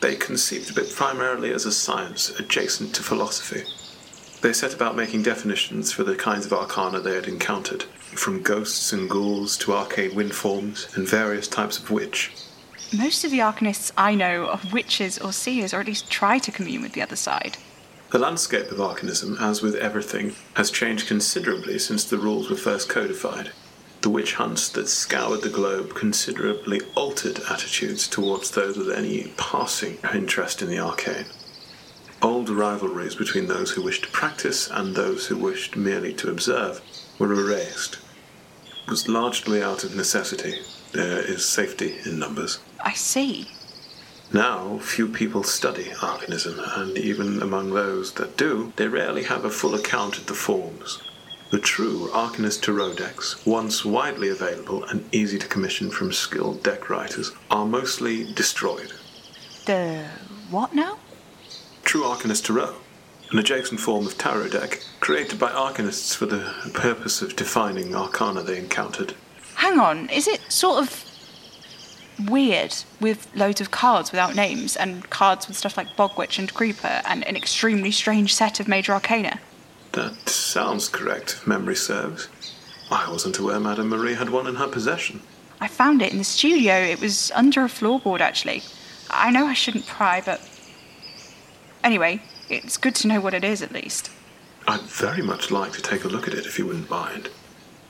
They 0.00 0.16
conceived 0.16 0.70
of 0.70 0.78
it 0.78 0.96
primarily 0.96 1.52
as 1.52 1.66
a 1.66 1.70
science 1.70 2.30
adjacent 2.30 2.94
to 2.94 3.02
philosophy. 3.02 3.64
They 4.40 4.54
set 4.54 4.72
about 4.72 4.96
making 4.96 5.24
definitions 5.24 5.92
for 5.92 6.04
the 6.04 6.16
kinds 6.16 6.46
of 6.46 6.54
arcana 6.54 7.00
they 7.00 7.14
had 7.14 7.28
encountered, 7.28 7.82
from 7.82 8.40
ghosts 8.40 8.90
and 8.90 9.06
ghouls 9.06 9.58
to 9.58 9.74
arcane 9.74 10.14
wind 10.14 10.34
forms 10.34 10.88
and 10.94 11.06
various 11.06 11.46
types 11.46 11.78
of 11.78 11.90
witch. 11.90 12.32
Most 12.96 13.22
of 13.22 13.30
the 13.30 13.40
Arcanists 13.40 13.92
I 13.98 14.14
know 14.14 14.46
are 14.46 14.60
witches 14.72 15.18
or 15.18 15.30
seers, 15.30 15.74
or 15.74 15.80
at 15.80 15.86
least 15.86 16.10
try 16.10 16.38
to 16.38 16.50
commune 16.50 16.80
with 16.80 16.92
the 16.92 17.02
other 17.02 17.16
side. 17.16 17.58
The 18.12 18.18
landscape 18.18 18.70
of 18.70 18.80
Arcanism, 18.80 19.36
as 19.38 19.60
with 19.60 19.74
everything, 19.74 20.34
has 20.54 20.70
changed 20.70 21.06
considerably 21.06 21.78
since 21.78 22.04
the 22.04 22.16
rules 22.16 22.48
were 22.48 22.56
first 22.56 22.88
codified. 22.88 23.50
The 24.00 24.08
witch 24.08 24.34
hunts 24.34 24.70
that 24.70 24.88
scoured 24.88 25.42
the 25.42 25.50
globe 25.50 25.94
considerably 25.94 26.80
altered 26.94 27.40
attitudes 27.50 28.08
towards 28.08 28.52
those 28.52 28.78
with 28.78 28.90
any 28.90 29.34
passing 29.36 29.98
interest 30.14 30.62
in 30.62 30.70
the 30.70 30.78
arcane. 30.78 31.26
Old 32.22 32.48
rivalries 32.48 33.16
between 33.16 33.48
those 33.48 33.72
who 33.72 33.82
wished 33.82 34.04
to 34.04 34.10
practice 34.10 34.70
and 34.70 34.94
those 34.94 35.26
who 35.26 35.36
wished 35.36 35.76
merely 35.76 36.14
to 36.14 36.30
observe 36.30 36.80
were 37.18 37.34
erased. 37.34 37.98
It 38.64 38.90
was 38.90 39.08
largely 39.08 39.62
out 39.62 39.84
of 39.84 39.94
necessity. 39.94 40.54
There 40.92 41.18
is 41.18 41.44
safety 41.44 41.98
in 42.06 42.18
numbers. 42.18 42.60
I 42.88 42.94
see. 42.94 43.48
Now, 44.32 44.78
few 44.78 45.08
people 45.08 45.42
study 45.42 45.90
Arcanism, 46.00 46.58
and 46.78 46.96
even 46.96 47.42
among 47.42 47.74
those 47.74 48.12
that 48.14 48.38
do, 48.38 48.72
they 48.76 48.88
rarely 48.88 49.24
have 49.24 49.44
a 49.44 49.50
full 49.50 49.74
account 49.74 50.16
of 50.16 50.24
the 50.24 50.32
forms. 50.32 50.98
The 51.50 51.58
true 51.58 52.08
Arcanist 52.14 52.62
Tarot 52.62 52.94
decks, 52.94 53.44
once 53.44 53.84
widely 53.84 54.30
available 54.30 54.84
and 54.84 55.06
easy 55.12 55.38
to 55.38 55.46
commission 55.46 55.90
from 55.90 56.14
skilled 56.14 56.62
deck 56.62 56.88
writers, 56.88 57.30
are 57.50 57.66
mostly 57.66 58.32
destroyed. 58.32 58.94
The 59.66 60.06
what 60.50 60.74
now? 60.74 60.98
True 61.84 62.04
Arcanist 62.04 62.46
Tarot, 62.46 62.74
an 63.32 63.38
adjacent 63.38 63.80
form 63.80 64.06
of 64.06 64.16
tarot 64.16 64.48
deck 64.48 64.82
created 65.00 65.38
by 65.38 65.50
Arcanists 65.50 66.16
for 66.16 66.24
the 66.24 66.54
purpose 66.72 67.20
of 67.20 67.36
defining 67.36 67.94
arcana 67.94 68.42
they 68.42 68.56
encountered. 68.56 69.12
Hang 69.56 69.78
on, 69.78 70.08
is 70.08 70.26
it 70.26 70.40
sort 70.50 70.82
of 70.82 71.07
weird 72.18 72.74
with 73.00 73.28
loads 73.34 73.60
of 73.60 73.70
cards 73.70 74.10
without 74.10 74.34
names 74.34 74.76
and 74.76 75.08
cards 75.10 75.48
with 75.48 75.56
stuff 75.56 75.76
like 75.76 75.96
Bogwitch 75.96 76.38
and 76.38 76.52
Creeper 76.52 77.02
and 77.06 77.26
an 77.26 77.36
extremely 77.36 77.90
strange 77.90 78.34
set 78.34 78.60
of 78.60 78.68
major 78.68 78.92
arcana? 78.92 79.40
That 79.92 80.28
sounds 80.28 80.88
correct, 80.88 81.32
if 81.32 81.46
memory 81.46 81.76
serves. 81.76 82.28
I 82.90 83.10
wasn't 83.10 83.38
aware 83.38 83.60
Madame 83.60 83.88
Marie 83.88 84.14
had 84.14 84.30
one 84.30 84.46
in 84.46 84.56
her 84.56 84.68
possession. 84.68 85.20
I 85.60 85.68
found 85.68 86.02
it 86.02 86.12
in 86.12 86.18
the 86.18 86.24
studio. 86.24 86.74
It 86.74 87.00
was 87.00 87.32
under 87.34 87.62
a 87.62 87.68
floorboard, 87.68 88.20
actually. 88.20 88.62
I 89.10 89.30
know 89.30 89.46
I 89.46 89.54
shouldn't 89.54 89.86
pry, 89.86 90.22
but. 90.24 90.40
Anyway, 91.82 92.22
it's 92.48 92.76
good 92.76 92.94
to 92.96 93.08
know 93.08 93.20
what 93.20 93.34
it 93.34 93.44
is 93.44 93.62
at 93.62 93.72
least. 93.72 94.10
I'd 94.66 94.80
very 94.82 95.22
much 95.22 95.50
like 95.50 95.72
to 95.72 95.82
take 95.82 96.04
a 96.04 96.08
look 96.08 96.28
at 96.28 96.34
it 96.34 96.46
if 96.46 96.58
you 96.58 96.66
wouldn't 96.66 96.90
mind. 96.90 97.30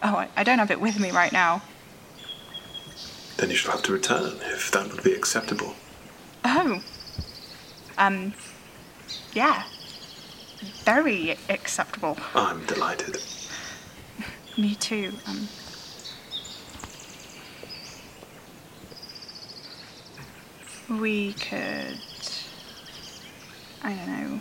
Oh, 0.03 0.15
I, 0.15 0.29
I 0.37 0.45
don't 0.45 0.59
have 0.59 0.71
it 0.71 0.81
with 0.81 0.99
me 1.01 1.11
right 1.11 1.33
now. 1.33 1.63
Then 3.39 3.51
you 3.51 3.57
shall 3.57 3.73
have 3.73 3.83
to 3.85 3.93
return, 3.93 4.39
if 4.53 4.71
that 4.73 4.93
would 4.93 5.03
be 5.05 5.13
acceptable. 5.15 5.75
Oh. 6.45 6.83
Um. 7.97 8.35
Yeah. 9.33 9.63
Very 10.85 11.37
acceptable. 11.49 12.17
I'm 12.35 12.67
delighted. 12.67 13.19
me 14.57 14.75
too. 14.75 15.13
Um, 15.27 15.49
we 21.01 21.33
could. 21.35 21.99
I 23.83 23.93
don't 23.95 24.07
know. 24.09 24.41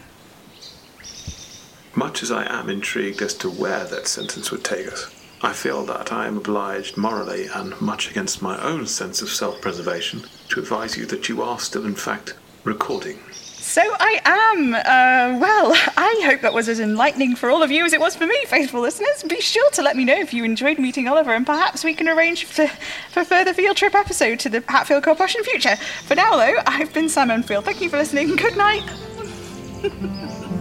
Much 1.95 2.23
as 2.23 2.31
I 2.31 2.45
am 2.51 2.69
intrigued 2.69 3.21
as 3.21 3.33
to 3.35 3.49
where 3.49 3.83
that 3.85 4.07
sentence 4.07 4.49
would 4.51 4.63
take 4.63 4.87
us, 4.91 5.11
I 5.47 5.53
feel 5.53 5.85
that 5.85 6.11
I 6.11 6.27
am 6.27 6.35
obliged 6.35 6.97
morally 6.97 7.47
and 7.47 7.79
much 7.79 8.11
against 8.11 8.41
my 8.41 8.61
own 8.61 8.85
sense 8.85 9.21
of 9.21 9.29
self 9.29 9.61
preservation 9.61 10.23
to 10.49 10.59
advise 10.59 10.97
you 10.97 11.05
that 11.05 11.29
you 11.29 11.41
are 11.41 11.57
still, 11.57 11.85
in 11.85 11.95
fact, 11.95 12.33
recording. 12.65 13.17
So 13.31 13.81
I 13.81 14.19
am. 14.25 14.75
Uh, 14.75 15.39
well, 15.39 15.71
I 15.97 16.21
hope 16.25 16.41
that 16.41 16.53
was 16.53 16.67
as 16.67 16.81
enlightening 16.81 17.37
for 17.37 17.49
all 17.49 17.63
of 17.63 17.71
you 17.71 17.85
as 17.85 17.93
it 17.93 18.01
was 18.01 18.13
for 18.13 18.27
me, 18.27 18.37
faithful 18.47 18.81
listeners. 18.81 19.23
Be 19.23 19.39
sure 19.39 19.71
to 19.71 19.81
let 19.81 19.95
me 19.95 20.03
know 20.03 20.19
if 20.19 20.33
you 20.33 20.43
enjoyed 20.43 20.79
meeting 20.79 21.07
Oliver, 21.07 21.33
and 21.33 21.45
perhaps 21.45 21.81
we 21.81 21.93
can 21.93 22.09
arrange 22.09 22.43
for, 22.43 22.67
for 23.13 23.23
further 23.23 23.53
field 23.53 23.77
trip 23.77 23.95
episode 23.95 24.41
to 24.41 24.49
the 24.49 24.61
Hatfield 24.67 25.05
Corporation 25.05 25.45
future. 25.45 25.77
For 25.77 26.15
now, 26.15 26.35
though, 26.35 26.57
I've 26.67 26.93
been 26.93 27.07
Sam 27.07 27.31
Enfield. 27.31 27.63
Thank 27.63 27.79
you 27.79 27.89
for 27.89 27.97
listening. 27.97 28.35
Good 28.35 28.57
night. 28.57 28.83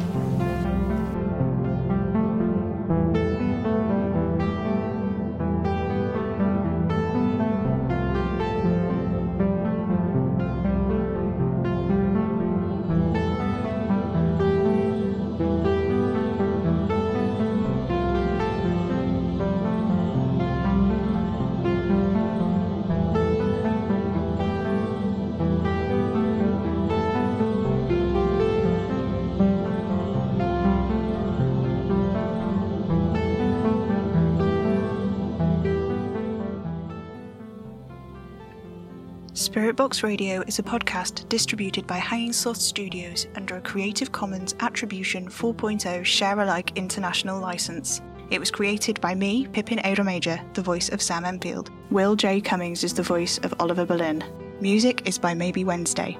Box 39.76 40.02
Radio 40.02 40.42
is 40.46 40.58
a 40.58 40.62
podcast 40.62 41.28
distributed 41.28 41.86
by 41.86 41.98
Hanging 41.98 42.32
Sloth 42.32 42.56
Studios 42.56 43.26
under 43.36 43.58
a 43.58 43.60
Creative 43.60 44.10
Commons 44.10 44.54
Attribution 44.60 45.28
4.0 45.28 46.02
Share 46.02 46.40
Alike 46.40 46.72
International 46.76 47.38
license. 47.38 48.00
It 48.30 48.40
was 48.40 48.50
created 48.50 48.98
by 49.02 49.14
me, 49.14 49.46
Pippin 49.48 49.78
Major, 50.02 50.40
the 50.54 50.62
voice 50.62 50.88
of 50.88 51.02
Sam 51.02 51.26
Enfield. 51.26 51.70
Will 51.90 52.16
J. 52.16 52.40
Cummings 52.40 52.84
is 52.84 52.94
the 52.94 53.02
voice 53.02 53.36
of 53.42 53.52
Oliver 53.60 53.84
Berlin. 53.84 54.24
Music 54.62 55.06
is 55.06 55.18
by 55.18 55.34
Maybe 55.34 55.62
Wednesday. 55.62 56.16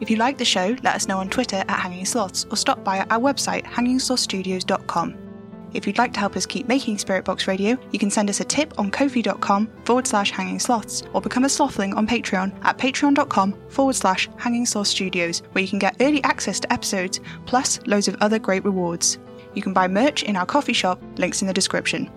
If 0.00 0.08
you 0.08 0.16
like 0.16 0.38
the 0.38 0.46
show, 0.46 0.74
let 0.82 0.94
us 0.94 1.08
know 1.08 1.18
on 1.18 1.28
Twitter 1.28 1.56
at 1.68 1.80
Hanging 1.80 2.06
Sloths 2.06 2.46
or 2.50 2.56
stop 2.56 2.82
by 2.84 3.00
our 3.10 3.20
website 3.20 3.64
hangingslothstudios.com. 3.64 5.27
If 5.74 5.86
you'd 5.86 5.98
like 5.98 6.12
to 6.14 6.20
help 6.20 6.36
us 6.36 6.46
keep 6.46 6.66
making 6.68 6.98
Spirit 6.98 7.24
Box 7.24 7.46
Radio, 7.46 7.78
you 7.92 7.98
can 7.98 8.10
send 8.10 8.30
us 8.30 8.40
a 8.40 8.44
tip 8.44 8.78
on 8.78 8.90
ko-fi.com 8.90 9.70
forward 9.84 10.06
slash 10.06 10.30
hanging 10.30 10.58
sloths 10.58 11.02
or 11.12 11.20
become 11.20 11.44
a 11.44 11.48
slothling 11.48 11.94
on 11.94 12.06
Patreon 12.06 12.58
at 12.64 12.78
patreon.com 12.78 13.54
forward 13.68 13.96
slash 13.96 14.28
hanging 14.36 14.66
sloth 14.66 14.86
studios, 14.86 15.42
where 15.52 15.62
you 15.62 15.68
can 15.68 15.78
get 15.78 15.96
early 16.00 16.22
access 16.24 16.58
to 16.60 16.72
episodes 16.72 17.20
plus 17.46 17.80
loads 17.86 18.08
of 18.08 18.16
other 18.20 18.38
great 18.38 18.64
rewards. 18.64 19.18
You 19.54 19.62
can 19.62 19.72
buy 19.72 19.88
merch 19.88 20.22
in 20.22 20.36
our 20.36 20.46
coffee 20.46 20.72
shop, 20.72 21.02
links 21.16 21.42
in 21.42 21.48
the 21.48 21.54
description. 21.54 22.10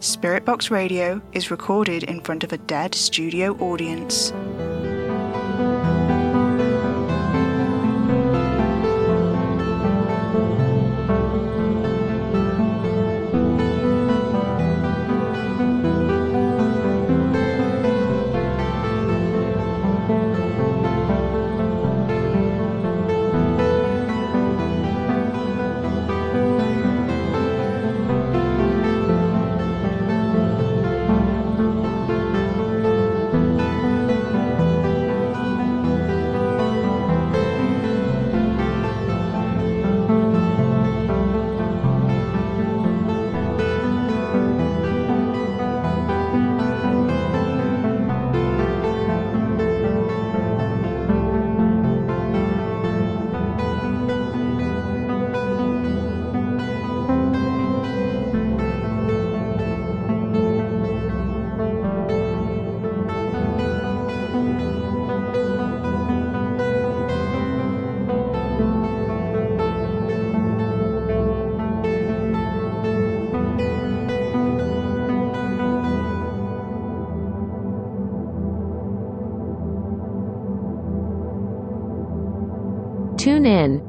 Spirit 0.00 0.44
Box 0.44 0.70
Radio 0.70 1.20
is 1.32 1.50
recorded 1.50 2.04
in 2.04 2.20
front 2.20 2.42
of 2.42 2.52
a 2.52 2.58
dead 2.58 2.94
studio 2.94 3.54
audience. 3.58 4.32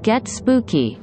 Get 0.02 0.28
spooky. 0.28 0.98